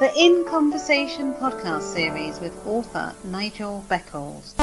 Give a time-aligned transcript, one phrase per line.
[0.00, 4.54] The In Conversation podcast series with author Nigel Beckles.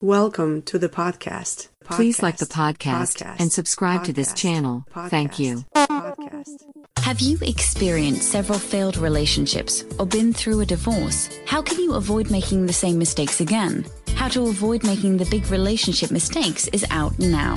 [0.00, 1.66] Welcome to the podcast.
[1.82, 4.86] Please like the podcast, and subscribe to this channel.
[5.08, 5.64] Thank you.
[5.74, 6.62] Podcast.
[6.98, 11.28] Have you experienced several failed relationships or been through a divorce?
[11.46, 13.84] How can you avoid making the same mistakes again?
[14.14, 17.56] How to avoid making the big relationship mistakes is out now.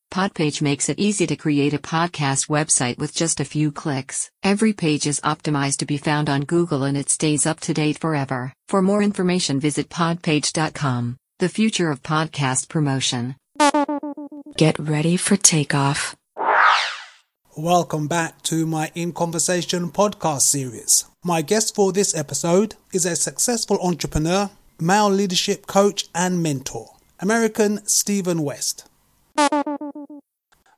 [0.11, 4.29] Podpage makes it easy to create a podcast website with just a few clicks.
[4.43, 7.97] Every page is optimized to be found on Google and it stays up to date
[7.97, 8.51] forever.
[8.67, 11.15] For more information, visit podpage.com.
[11.39, 13.37] The future of podcast promotion.
[14.57, 16.17] Get ready for takeoff.
[17.55, 21.05] Welcome back to my In Conversation podcast series.
[21.23, 27.85] My guest for this episode is a successful entrepreneur, male leadership coach, and mentor, American
[27.87, 28.89] Stephen West.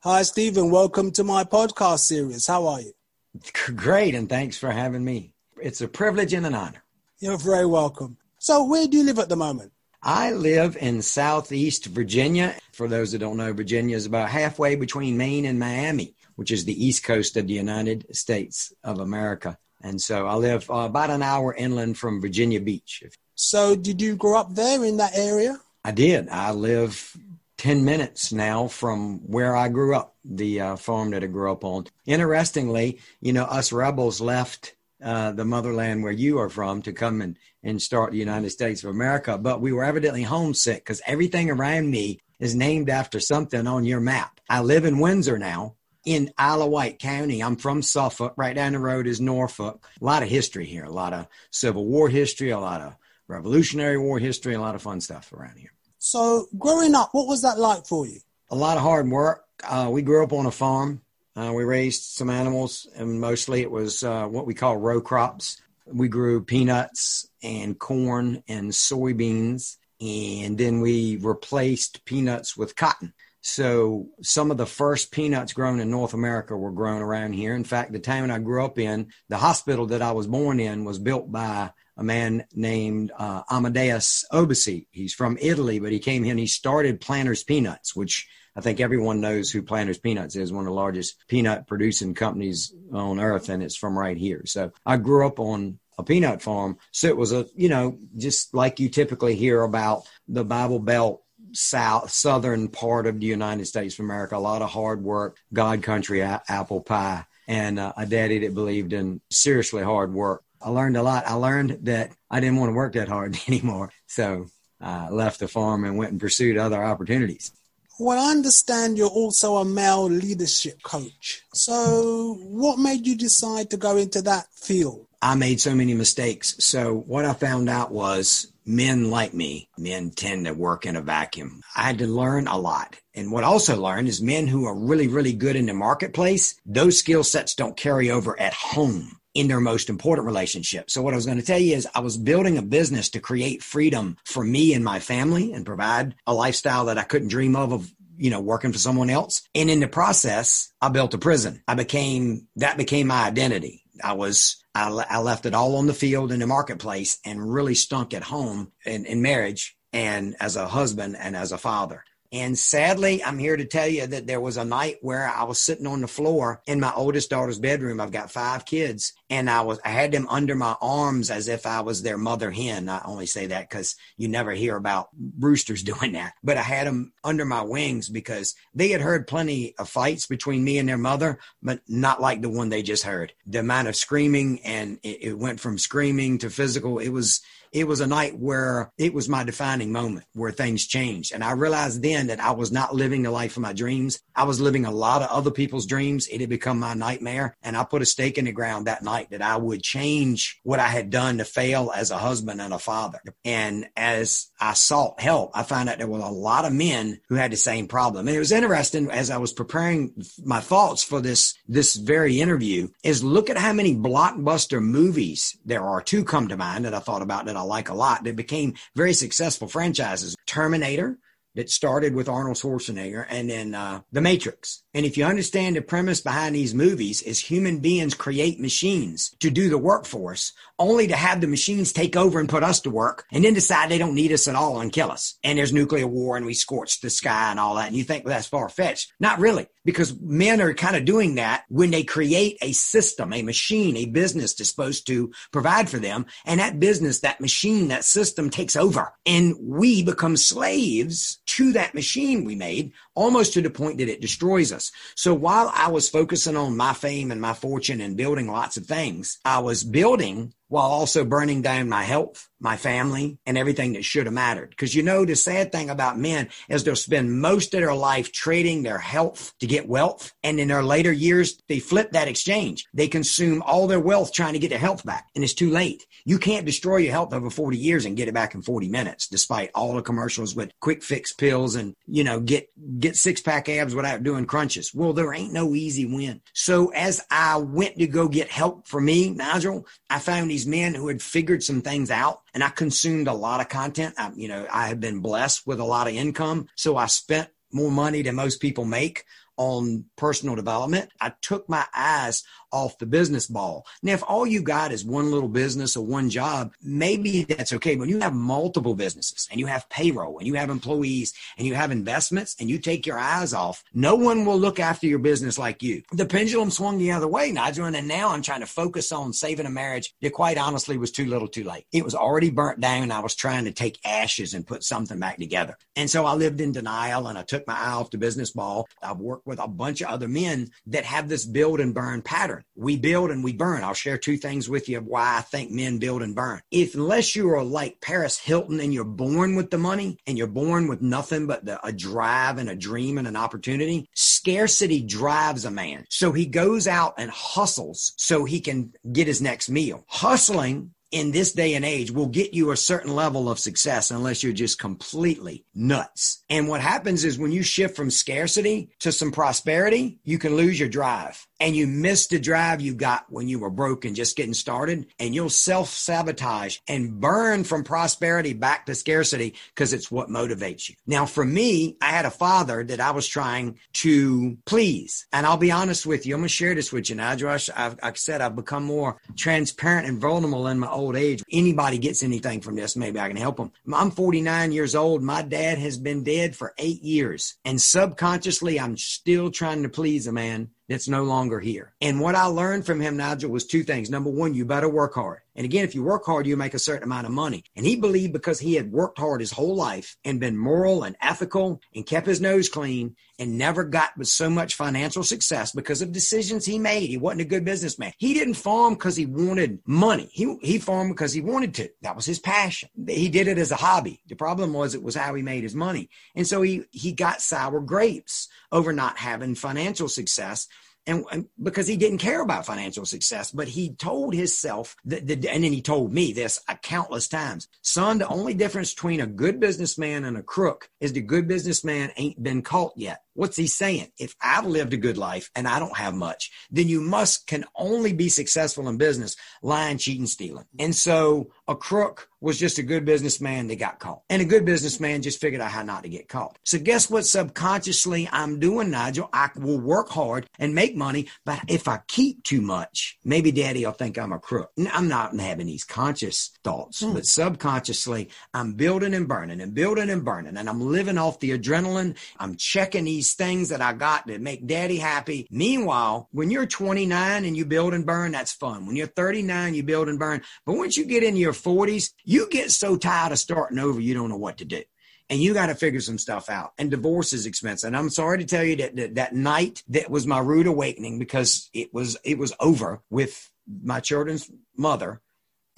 [0.05, 0.69] Hi, Stephen.
[0.69, 2.45] Welcome to my podcast series.
[2.45, 2.91] How are you?
[3.73, 5.33] Great, and thanks for having me.
[5.61, 6.83] It's a privilege and an honor.
[7.19, 8.17] You're very welcome.
[8.37, 9.71] So, where do you live at the moment?
[10.01, 12.53] I live in Southeast Virginia.
[12.73, 16.65] For those that don't know, Virginia is about halfway between Maine and Miami, which is
[16.65, 19.57] the east coast of the United States of America.
[19.83, 23.03] And so I live uh, about an hour inland from Virginia Beach.
[23.35, 25.61] So, did you grow up there in that area?
[25.85, 26.27] I did.
[26.27, 27.15] I live
[27.63, 31.63] 10 minutes now from where I grew up, the uh, farm that I grew up
[31.63, 31.85] on.
[32.05, 37.21] Interestingly, you know, us rebels left uh, the motherland where you are from to come
[37.21, 41.49] and, and start the United States of America, but we were evidently homesick because everything
[41.49, 44.41] around me is named after something on your map.
[44.49, 45.75] I live in Windsor now.
[46.05, 48.33] In Isle of Wight County, I'm from Suffolk.
[48.35, 49.87] Right down the road is Norfolk.
[50.01, 52.97] A lot of history here, a lot of Civil War history, a lot of
[53.29, 55.72] Revolutionary War history, a lot of fun stuff around here.
[56.05, 58.19] So, growing up, what was that like for you?
[58.51, 59.45] A lot of hard work.
[59.63, 61.01] Uh, we grew up on a farm.
[61.33, 65.61] Uh, we raised some animals, and mostly it was uh, what we call row crops.
[65.87, 73.13] We grew peanuts and corn and soybeans, and then we replaced peanuts with cotton.
[73.39, 77.55] So some of the first peanuts grown in North America were grown around here.
[77.55, 80.83] In fact, the town I grew up in, the hospital that I was born in,
[80.83, 84.87] was built by a man named uh, Amadeus Obici.
[84.91, 88.79] He's from Italy, but he came here and he started Planters Peanuts, which I think
[88.79, 93.49] everyone knows who Planters Peanuts is, one of the largest peanut producing companies on earth,
[93.49, 94.43] and it's from right here.
[94.45, 96.77] So I grew up on a peanut farm.
[96.91, 101.23] So it was a, you know, just like you typically hear about the Bible Belt
[101.53, 104.35] south southern part of the United States of America.
[104.35, 108.53] A lot of hard work, God country, a- apple pie, and uh, a daddy that
[108.53, 110.43] believed in seriously hard work.
[110.63, 111.27] I learned a lot.
[111.27, 114.47] I learned that I didn't want to work that hard anymore, so
[114.79, 117.51] I left the farm and went and pursued other opportunities.
[117.99, 121.43] Well, I understand you're also a male leadership coach.
[121.53, 125.05] So, what made you decide to go into that field?
[125.21, 126.55] I made so many mistakes.
[126.59, 131.01] So what I found out was men like me, men tend to work in a
[131.01, 131.61] vacuum.
[131.77, 132.97] I had to learn a lot.
[133.15, 136.55] And what I also learned is men who are really, really good in the marketplace,
[136.65, 140.89] those skill sets don't carry over at home in their most important relationship.
[140.89, 143.19] So what I was going to tell you is I was building a business to
[143.19, 147.55] create freedom for me and my family and provide a lifestyle that I couldn't dream
[147.55, 149.41] of of you know, working for someone else.
[149.55, 151.63] And in the process, I built a prison.
[151.67, 153.83] I became, that became my identity.
[154.03, 157.75] I was, I, I left it all on the field in the marketplace and really
[157.75, 162.03] stunk at home in, in marriage and as a husband and as a father.
[162.31, 165.59] And sadly, I'm here to tell you that there was a night where I was
[165.59, 168.01] sitting on the floor in my oldest daughter's bedroom.
[168.01, 171.65] I've got five kids and I was, I had them under my arms as if
[171.65, 172.87] I was their mother hen.
[172.87, 175.09] I only say that because you never hear about
[175.39, 179.73] roosters doing that, but I had them under my wings because they had heard plenty
[179.79, 183.33] of fights between me and their mother, but not like the one they just heard.
[183.47, 186.99] The amount of screaming and it, it went from screaming to physical.
[186.99, 187.41] It was,
[187.73, 191.33] it was a night where it was my defining moment where things changed.
[191.33, 194.19] And I realized then that I was not living the life of my dreams.
[194.35, 196.27] I was living a lot of other people's dreams.
[196.27, 197.57] It had become my nightmare.
[197.63, 200.79] And I put a stake in the ground that night that I would change what
[200.79, 203.19] I had done to fail as a husband and a father.
[203.45, 207.35] And as I sought help, I found out there were a lot of men who
[207.35, 208.27] had the same problem.
[208.27, 212.87] And it was interesting as I was preparing my thoughts for this, this very interview
[213.03, 216.01] is look at how many blockbuster movies there are.
[216.01, 218.75] Two come to mind that I thought about that I like a lot that became
[218.95, 220.35] very successful franchises.
[220.45, 221.17] Terminator,
[221.55, 224.82] that started with Arnold Schwarzenegger and then uh, The Matrix.
[224.93, 229.49] And if you understand the premise behind these movies is human beings create machines to
[229.49, 232.81] do the work for us, only to have the machines take over and put us
[232.81, 235.37] to work and then decide they don't need us at all and kill us.
[235.43, 237.87] And there's nuclear war and we scorch the sky and all that.
[237.87, 239.13] And you think well, that's far fetched.
[239.19, 243.41] Not really, because men are kind of doing that when they create a system, a
[243.41, 246.25] machine, a business that's supposed to provide for them.
[246.45, 251.93] And that business, that machine, that system takes over and we become slaves to that
[251.93, 254.91] machine we made almost to the point that it destroys us.
[255.15, 258.85] So while I was focusing on my fame and my fortune and building lots of
[258.85, 264.05] things, I was building while also burning down my health, my family, and everything that
[264.05, 264.69] should have mattered.
[264.69, 268.31] Because you know, the sad thing about men is they'll spend most of their life
[268.31, 270.31] trading their health to get wealth.
[270.43, 272.85] And in their later years, they flip that exchange.
[272.93, 275.27] They consume all their wealth trying to get their health back.
[275.35, 276.05] And it's too late.
[276.25, 279.27] You can't destroy your health over 40 years and get it back in 40 minutes,
[279.27, 283.67] despite all the commercials with quick fix pills and, you know, get, get six pack
[283.69, 284.91] abs without doing crunches.
[284.93, 286.41] Well, there ain't no easy win.
[286.53, 290.93] So as I went to go get help for me, Nigel, I found these men
[290.93, 294.15] who had figured some things out and I consumed a lot of content.
[294.17, 296.67] I, you know, I had been blessed with a lot of income.
[296.75, 299.25] So I spent more money than most people make
[299.57, 301.11] on personal development.
[301.21, 303.85] I took my eyes off the business ball.
[304.01, 307.95] Now, if all you got is one little business or one job, maybe that's okay.
[307.95, 311.75] But you have multiple businesses and you have payroll and you have employees and you
[311.75, 315.59] have investments and you take your eyes off, no one will look after your business
[315.59, 316.01] like you.
[316.11, 317.85] The pendulum swung the other way, Nigel.
[317.85, 321.25] And now I'm trying to focus on saving a marriage that quite honestly was too
[321.25, 321.85] little too late.
[321.91, 323.03] It was already burnt down.
[323.03, 325.77] And I was trying to take ashes and put something back together.
[325.95, 328.87] And so I lived in denial and I took my eye off the business ball.
[329.01, 332.63] I've worked with a bunch of other men that have this build and burn pattern
[332.75, 333.83] we build and we burn.
[333.83, 336.61] I'll share two things with you of why I think men build and burn.
[336.71, 340.47] If unless you are like Paris Hilton and you're born with the money and you're
[340.47, 345.65] born with nothing but the, a drive and a dream and an opportunity, scarcity drives
[345.65, 346.05] a man.
[346.09, 350.03] So he goes out and hustles so he can get his next meal.
[350.07, 354.41] Hustling in this day and age will get you a certain level of success unless
[354.41, 356.43] you're just completely nuts.
[356.49, 360.79] And what happens is when you shift from scarcity to some prosperity, you can lose
[360.79, 364.35] your drive and you miss the drive you got when you were broke and just
[364.35, 370.11] getting started and you'll self sabotage and burn from prosperity back to scarcity because it's
[370.11, 370.95] what motivates you.
[371.07, 375.25] Now, for me, I had a father that I was trying to please.
[375.31, 376.35] And I'll be honest with you.
[376.35, 377.69] I'm going to share this with you now, Josh.
[377.75, 381.43] I've, like I said, I've become more transparent and vulnerable in my old age.
[381.51, 383.71] Anybody gets anything from this, maybe I can help them.
[383.93, 385.21] I'm 49 years old.
[385.21, 390.27] My dad has been dead for eight years and subconsciously I'm still trying to please
[390.27, 391.91] a man that's no longer here.
[392.01, 394.09] And what I learned from him, Nigel, was two things.
[394.09, 395.39] Number one, you better work hard.
[395.55, 397.63] And again, if you work hard, you make a certain amount of money.
[397.75, 401.15] And he believed because he had worked hard his whole life and been moral and
[401.21, 406.01] ethical and kept his nose clean and never got with so much financial success because
[406.01, 407.09] of decisions he made.
[407.09, 408.13] He wasn't a good businessman.
[408.17, 410.29] He didn't farm because he wanted money.
[410.31, 411.89] He, he farmed because he wanted to.
[412.01, 412.89] That was his passion.
[413.07, 414.21] He did it as a hobby.
[414.27, 416.09] The problem was it was how he made his money.
[416.35, 420.67] And so he, he got sour grapes over not having financial success
[421.05, 425.63] and, and, because he didn't care about financial success, but he told himself that, and
[425.63, 430.23] then he told me this countless times, son, the only difference between a good businessman
[430.23, 433.23] and a crook is the good businessman ain't been caught yet.
[433.33, 434.11] What's he saying?
[434.19, 437.65] If I've lived a good life and I don't have much, then you must can
[437.75, 440.65] only be successful in business lying, cheating, stealing.
[440.79, 444.21] And so a crook was just a good businessman that got caught.
[444.29, 446.59] And a good businessman just figured out how not to get caught.
[446.65, 449.29] So guess what subconsciously I'm doing, Nigel?
[449.31, 453.85] I will work hard and make money, but if I keep too much, maybe daddy
[453.85, 454.71] will think I'm a crook.
[454.91, 457.13] I'm not having these conscious thoughts, mm.
[457.13, 461.57] but subconsciously I'm building and burning and building and burning and I'm living off the
[461.57, 462.17] adrenaline.
[462.39, 465.47] I'm checking these these things that I got that make daddy happy.
[465.49, 468.85] Meanwhile, when you're 29 and you build and burn, that's fun.
[468.85, 470.41] When you're 39, you build and burn.
[470.65, 474.13] But once you get in your 40s, you get so tired of starting over, you
[474.13, 474.81] don't know what to do
[475.29, 476.73] and you got to figure some stuff out.
[476.77, 477.87] And divorce is expensive.
[477.87, 481.17] And I'm sorry to tell you that, that that night that was my rude awakening
[481.17, 485.21] because it was it was over with my children's mother,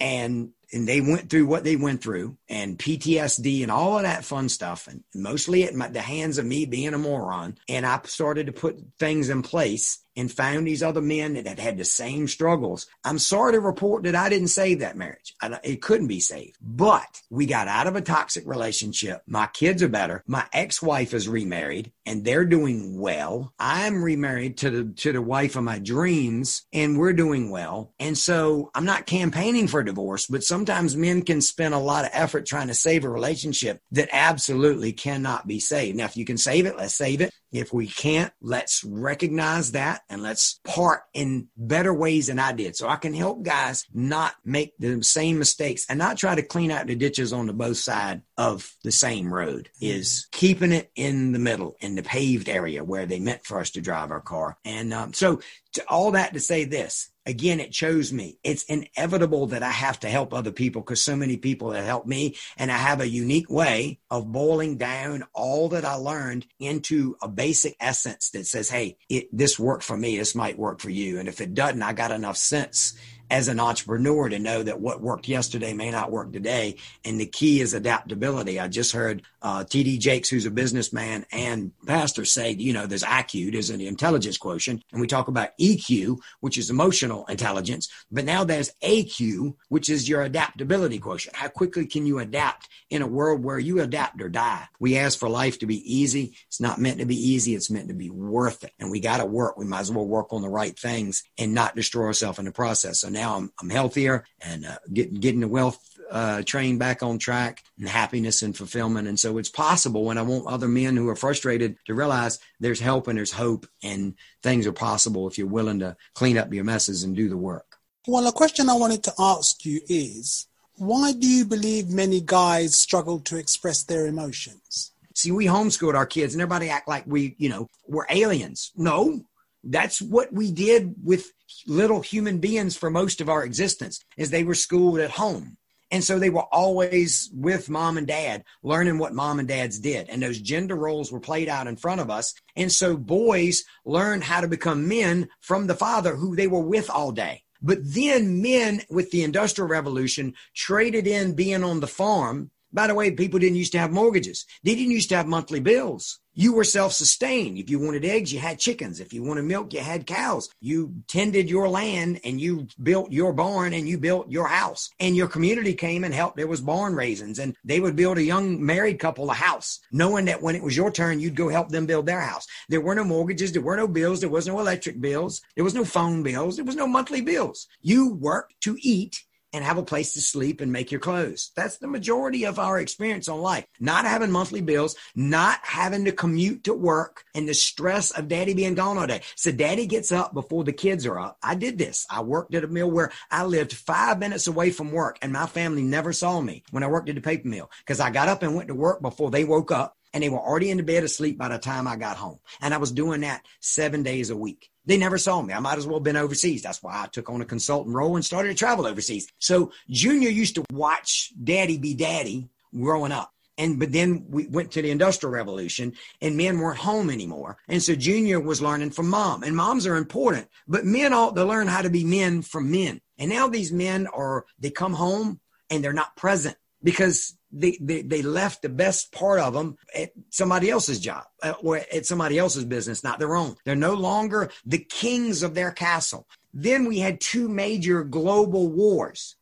[0.00, 4.24] and and they went through what they went through and PTSD and all of that
[4.24, 4.88] fun stuff.
[4.88, 7.56] And mostly at my, the hands of me being a moron.
[7.68, 11.58] And I started to put things in place and found these other men that had
[11.58, 12.86] had the same struggles.
[13.04, 15.34] I'm sorry to report that I didn't save that marriage.
[15.40, 19.22] I, it couldn't be saved, but we got out of a toxic relationship.
[19.26, 20.22] My kids are better.
[20.26, 23.52] My ex-wife is remarried and they're doing well.
[23.58, 27.92] I'm remarried to the, to the wife of my dreams and we're doing well.
[27.98, 32.10] And so I'm not campaigning for divorce, but sometimes men can spend a lot of
[32.12, 35.96] effort trying to save a relationship that absolutely cannot be saved.
[35.96, 37.32] Now, if you can save it, let's save it.
[37.52, 42.76] If we can't, let's recognize that and let's part in better ways than I did.
[42.76, 46.70] So I can help guys not make the same mistakes and not try to clean
[46.70, 51.32] out the ditches on the both side of the same road is keeping it in
[51.32, 54.58] the middle in the paved area where they meant for us to drive our car.
[54.64, 55.40] And um, so
[55.74, 58.38] to all that to say this, again, it chose me.
[58.42, 62.06] It's inevitable that I have to help other people because so many people have helped
[62.06, 62.36] me.
[62.56, 67.28] And I have a unique way of boiling down all that I learned into a
[67.28, 70.16] basic essence that says, Hey, it, this worked for me.
[70.16, 71.18] This might work for you.
[71.18, 72.96] And if it doesn't, I got enough sense
[73.30, 76.76] as an entrepreneur to know that what worked yesterday may not work today.
[77.04, 78.60] And the key is adaptability.
[78.60, 83.04] I just heard uh, TD Jakes, who's a businessman and pastor, say, you know, there's
[83.04, 87.88] IQ, there's an intelligence quotient, and we talk about EQ, which is emotional intelligence.
[88.10, 91.36] But now there's AQ, which is your adaptability quotient.
[91.36, 94.64] How quickly can you adapt in a world where you adapt or die?
[94.80, 96.34] We ask for life to be easy.
[96.48, 97.54] It's not meant to be easy.
[97.54, 98.72] It's meant to be worth it.
[98.80, 99.56] And we got to work.
[99.56, 102.52] We might as well work on the right things and not destroy ourselves in the
[102.52, 103.02] process.
[103.02, 105.78] So now I'm, I'm healthier and uh, get, getting the wealth
[106.10, 109.08] uh, train back on track and happiness and fulfillment.
[109.08, 112.80] And so it's possible when I want other men who are frustrated to realize there's
[112.80, 116.64] help and there's hope and things are possible if you're willing to clean up your
[116.64, 117.76] messes and do the work.
[118.06, 120.46] Well, a question I wanted to ask you is
[120.76, 124.92] why do you believe many guys struggle to express their emotions?
[125.14, 128.70] See, we homeschooled our kids and everybody act like we, you know, we're aliens.
[128.76, 129.22] No,
[129.64, 131.32] that's what we did with
[131.66, 135.56] little human beings for most of our existence is they were schooled at home
[135.90, 140.08] and so they were always with mom and dad, learning what mom and dads did.
[140.08, 142.34] And those gender roles were played out in front of us.
[142.56, 146.90] And so boys learned how to become men from the father who they were with
[146.90, 147.44] all day.
[147.62, 152.50] But then men with the industrial revolution traded in being on the farm.
[152.72, 154.44] By the way, people didn't used to have mortgages.
[154.64, 157.56] They didn't used to have monthly bills you were self-sustained.
[157.58, 159.00] If you wanted eggs, you had chickens.
[159.00, 160.50] If you wanted milk, you had cows.
[160.60, 164.90] You tended your land and you built your barn and you built your house.
[165.00, 166.36] And your community came and helped.
[166.36, 170.26] There was barn raisins and they would build a young married couple a house, knowing
[170.26, 172.46] that when it was your turn, you'd go help them build their house.
[172.68, 173.52] There were no mortgages.
[173.52, 174.20] There were no bills.
[174.20, 175.40] There was no electric bills.
[175.54, 176.56] There was no phone bills.
[176.56, 177.66] There was no monthly bills.
[177.80, 179.24] You worked to eat
[179.56, 181.50] and have a place to sleep and make your clothes.
[181.56, 183.64] That's the majority of our experience on life.
[183.80, 188.52] Not having monthly bills, not having to commute to work and the stress of daddy
[188.52, 189.22] being gone all day.
[189.34, 191.38] So daddy gets up before the kids are up.
[191.42, 192.06] I did this.
[192.10, 195.46] I worked at a mill where I lived five minutes away from work and my
[195.46, 198.42] family never saw me when I worked at the paper mill because I got up
[198.42, 201.04] and went to work before they woke up and they were already in the bed
[201.04, 202.38] asleep by the time I got home.
[202.62, 204.70] And I was doing that seven days a week.
[204.86, 205.52] They never saw me.
[205.52, 206.62] I might as well have been overseas.
[206.62, 209.28] That's why I took on a consultant role and started to travel overseas.
[209.40, 213.30] So Junior used to watch daddy be daddy growing up.
[213.58, 215.92] And but then we went to the industrial revolution
[216.22, 217.58] and men weren't home anymore.
[217.68, 219.42] And so junior was learning from mom.
[219.42, 223.02] And moms are important, but men ought to learn how to be men from men.
[223.18, 228.02] And now these men are they come home and they're not present because they, they,
[228.02, 232.38] they left the best part of them at somebody else's job uh, or at somebody
[232.38, 233.56] else's business, not their own.
[233.64, 236.26] They're no longer the kings of their castle.
[236.52, 239.36] Then we had two major global wars.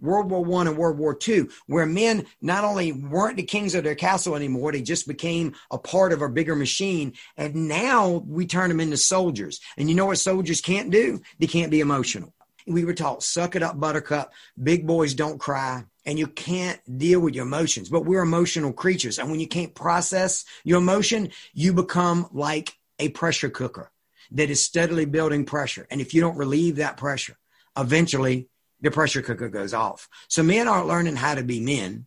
[0.00, 3.84] World War One and World War Two, where men not only weren't the kings of
[3.84, 7.12] their castle anymore, they just became a part of a bigger machine.
[7.36, 9.60] And now we turn them into soldiers.
[9.76, 11.20] And you know what soldiers can't do?
[11.38, 12.32] They can't be emotional.
[12.66, 14.32] We were taught, suck it up, buttercup.
[14.62, 17.88] Big boys don't cry and you can't deal with your emotions.
[17.88, 19.18] But we're emotional creatures.
[19.18, 23.90] And when you can't process your emotion, you become like a pressure cooker
[24.32, 25.86] that is steadily building pressure.
[25.90, 27.36] And if you don't relieve that pressure,
[27.76, 28.48] eventually
[28.80, 30.08] the pressure cooker goes off.
[30.28, 32.06] So men aren't learning how to be men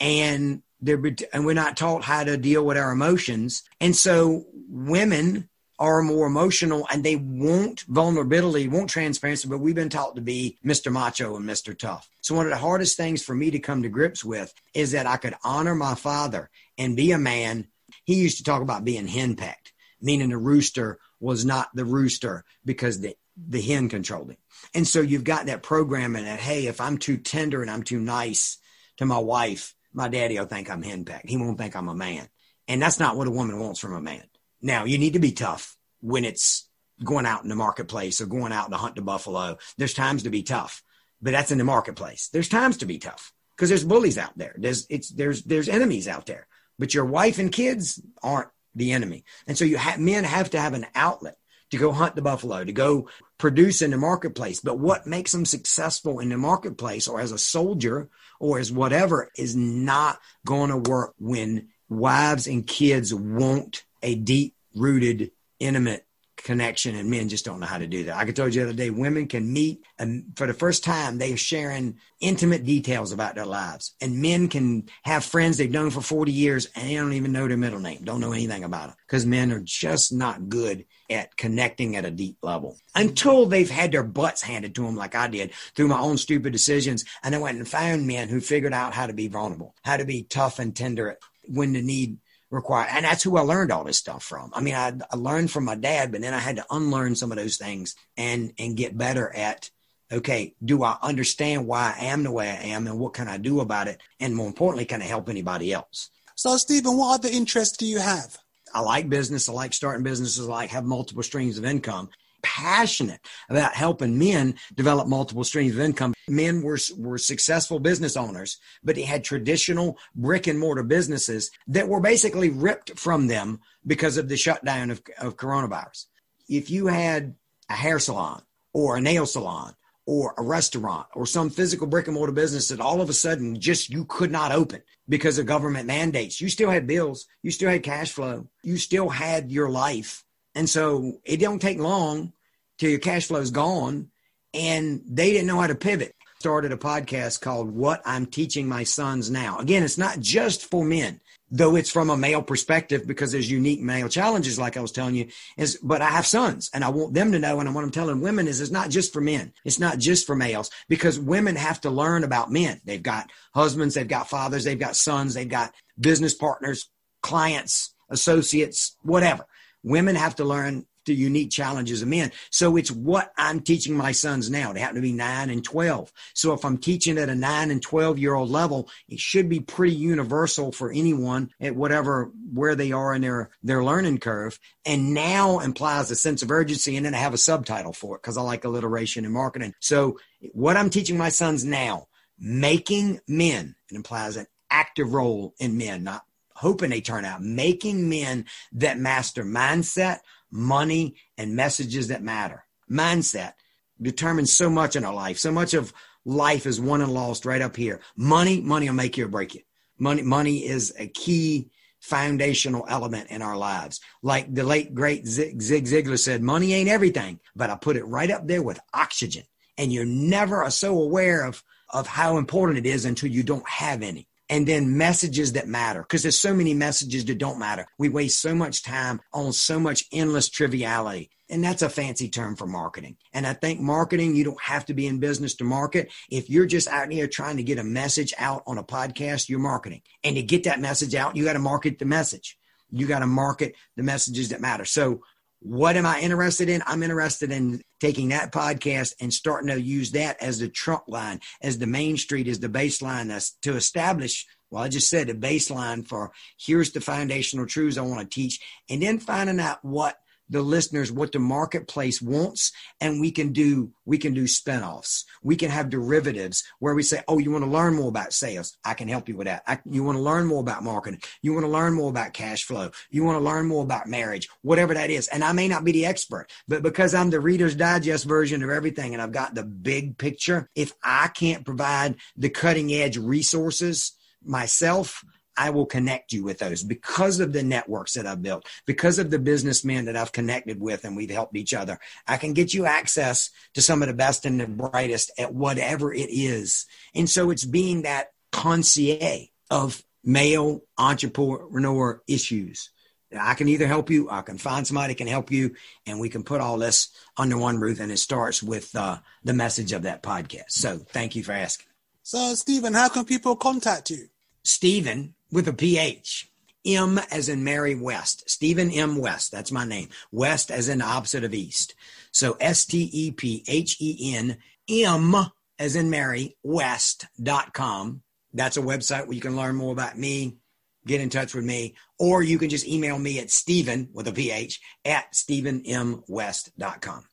[0.00, 1.02] and they're,
[1.32, 3.64] and we're not taught how to deal with our emotions.
[3.80, 9.88] And so women are more emotional and they want vulnerability, want transparency, but we've been
[9.88, 10.90] taught to be Mr.
[10.90, 11.76] Macho and Mr.
[11.76, 12.08] Tough.
[12.22, 15.06] So one of the hardest things for me to come to grips with is that
[15.06, 17.66] I could honor my father and be a man.
[18.04, 23.00] He used to talk about being henpecked, meaning the rooster was not the rooster because
[23.00, 24.36] the, the hen controlled him.
[24.74, 28.00] And so you've got that programming that, hey, if I'm too tender and I'm too
[28.00, 28.58] nice
[28.96, 31.28] to my wife, my daddy will think I'm henpecked.
[31.28, 32.28] He won't think I'm a man.
[32.68, 34.24] And that's not what a woman wants from a man.
[34.60, 36.68] Now, you need to be tough when it's
[37.04, 39.58] going out in the marketplace or going out to hunt the buffalo.
[39.76, 40.82] There's times to be tough,
[41.20, 42.28] but that's in the marketplace.
[42.32, 44.54] There's times to be tough because there's bullies out there.
[44.58, 46.46] There's it's there's there's enemies out there,
[46.78, 49.24] but your wife and kids aren't the enemy.
[49.46, 51.36] And so you men have to have an outlet
[51.70, 53.08] to go hunt the buffalo, to go
[53.38, 54.60] produce in the marketplace.
[54.60, 58.08] But what makes them successful in the marketplace or as a soldier
[58.38, 64.54] or as whatever is not going to work when wives and kids want a deep
[64.74, 68.16] rooted, intimate connection and men just don't know how to do that.
[68.16, 71.36] I told you the other day, women can meet and for the first time they're
[71.36, 73.94] sharing intimate details about their lives.
[74.00, 77.48] And men can have friends they've known for 40 years and they don't even know
[77.48, 81.36] their middle name, don't know anything about them because men are just not good at
[81.36, 85.28] connecting at a deep level until they've had their butts handed to them like I
[85.28, 87.04] did through my own stupid decisions.
[87.22, 90.04] And I went and found men who figured out how to be vulnerable, how to
[90.04, 92.18] be tough and tender when the need
[92.50, 92.88] required.
[92.90, 94.50] And that's who I learned all this stuff from.
[94.54, 97.32] I mean, I, I learned from my dad, but then I had to unlearn some
[97.32, 99.70] of those things and, and get better at,
[100.12, 103.36] okay, do I understand why I am the way I am and what can I
[103.36, 104.00] do about it?
[104.20, 106.10] And more importantly, can I help anybody else?
[106.36, 108.36] So, Stephen, what other interests do you have?
[108.72, 109.48] I like business.
[109.48, 110.48] I like starting businesses.
[110.48, 112.10] I like have multiple streams of income
[112.46, 116.14] passionate about helping men develop multiple streams of income.
[116.28, 121.88] Men were, were successful business owners, but they had traditional brick and mortar businesses that
[121.88, 126.06] were basically ripped from them because of the shutdown of, of coronavirus.
[126.48, 127.34] If you had
[127.68, 129.74] a hair salon or a nail salon
[130.06, 133.58] or a restaurant or some physical brick and mortar business that all of a sudden
[133.58, 136.40] just you could not open because of government mandates.
[136.40, 140.22] You still had bills, you still had cash flow, you still had your life.
[140.54, 142.32] And so it don't take long
[142.78, 144.10] till your cash flow is gone.
[144.54, 146.14] And they didn't know how to pivot.
[146.38, 149.58] Started a podcast called What I'm Teaching My Sons Now.
[149.58, 153.80] Again, it's not just for men, though it's from a male perspective because there's unique
[153.80, 155.28] male challenges, like I was telling you.
[155.56, 158.20] Is but I have sons and I want them to know, and what I'm telling
[158.20, 159.52] women is it's not just for men.
[159.64, 162.80] It's not just for males because women have to learn about men.
[162.84, 166.90] They've got husbands, they've got fathers, they've got sons, they've got business partners,
[167.22, 169.46] clients, associates, whatever.
[169.82, 172.32] Women have to learn the unique challenges of men.
[172.50, 174.72] So it's what I'm teaching my sons now.
[174.72, 176.12] They happen to be nine and 12.
[176.34, 179.60] So if I'm teaching at a nine and 12 year old level, it should be
[179.60, 184.58] pretty universal for anyone at whatever, where they are in their, their learning curve.
[184.84, 186.96] And now implies a sense of urgency.
[186.96, 189.74] And then I have a subtitle for it because I like alliteration and marketing.
[189.80, 190.18] So
[190.52, 196.04] what I'm teaching my sons now, making men, it implies an active role in men,
[196.04, 196.22] not
[196.56, 202.64] hoping they turn out, making men that master mindset, money, and messages that matter.
[202.90, 203.52] Mindset
[204.00, 205.38] determines so much in our life.
[205.38, 205.92] So much of
[206.24, 208.00] life is won and lost right up here.
[208.16, 209.62] Money, money will make you or break you.
[209.98, 214.00] Money, money is a key foundational element in our lives.
[214.22, 218.30] Like the late great Zig Ziglar said, money ain't everything, but I put it right
[218.30, 219.44] up there with oxygen.
[219.78, 224.02] And you're never so aware of, of how important it is until you don't have
[224.02, 227.86] any and then messages that matter because there's so many messages that don't matter.
[227.98, 231.30] We waste so much time on so much endless triviality.
[231.48, 233.16] And that's a fancy term for marketing.
[233.32, 236.10] And I think marketing, you don't have to be in business to market.
[236.28, 239.60] If you're just out here trying to get a message out on a podcast, you're
[239.60, 240.02] marketing.
[240.24, 242.58] And to get that message out, you got to market the message.
[242.90, 244.84] You got to market the messages that matter.
[244.84, 245.22] So
[245.66, 246.80] what am I interested in?
[246.86, 251.40] I'm interested in taking that podcast and starting to use that as the trunk line,
[251.60, 254.46] as the main street, as the baseline as to establish.
[254.70, 258.60] Well, I just said the baseline for here's the foundational truths I want to teach,
[258.88, 260.16] and then finding out what
[260.48, 265.24] the listeners what the marketplace wants and we can do we can do spinoffs.
[265.42, 268.76] We can have derivatives where we say oh you want to learn more about sales?
[268.84, 269.62] I can help you with that.
[269.66, 271.20] I, you want to learn more about marketing?
[271.42, 272.90] You want to learn more about cash flow?
[273.10, 274.48] You want to learn more about marriage?
[274.62, 275.28] Whatever that is.
[275.28, 278.70] And i may not be the expert but because i'm the reader's digest version of
[278.70, 284.12] everything and i've got the big picture if i can't provide the cutting edge resources
[284.44, 285.24] myself
[285.56, 289.30] I will connect you with those because of the networks that I've built, because of
[289.30, 291.98] the businessmen that I've connected with and we've helped each other.
[292.26, 296.12] I can get you access to some of the best and the brightest at whatever
[296.12, 296.86] it is.
[297.14, 302.90] And so it's being that concierge of male entrepreneur issues.
[303.38, 305.74] I can either help you, I can find somebody can help you,
[306.06, 308.00] and we can put all this under one roof.
[308.00, 310.70] And it starts with uh, the message of that podcast.
[310.70, 311.88] So thank you for asking.
[312.22, 314.26] So, Stephen, how can people contact you?
[314.64, 316.50] Stephen with a PH.
[316.86, 319.16] M as in Mary West, Stephen M.
[319.16, 319.50] West.
[319.50, 320.08] That's my name.
[320.30, 321.96] West as in opposite of East.
[322.30, 325.34] So S T E P H E N M
[325.78, 328.22] as in Mary West dot com.
[328.54, 330.58] That's a website where you can learn more about me,
[331.06, 334.32] get in touch with me, or you can just email me at Stephen with a
[334.32, 337.24] PH at StephenMWest.com.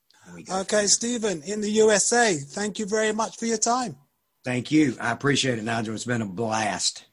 [0.50, 3.98] Okay, Stephen, in the USA, thank you very much for your time.
[4.44, 4.96] Thank you.
[5.00, 5.96] I appreciate it, Nigel.
[5.96, 7.06] It's been a blast.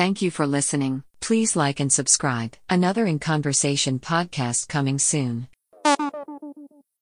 [0.00, 1.02] Thank you for listening.
[1.20, 2.56] Please like and subscribe.
[2.70, 5.46] Another In Conversation podcast coming soon.